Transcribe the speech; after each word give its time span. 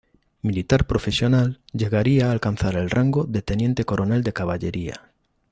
Militar 0.41 0.87
profesional, 0.87 1.59
llegaría 1.73 2.25
a 2.25 2.31
alcanzar 2.31 2.75
el 2.75 2.89
rango 2.89 3.25
de 3.25 3.43
teniente 3.43 3.85
coronel 3.85 4.23
de 4.23 4.33
caballería. 4.33 5.11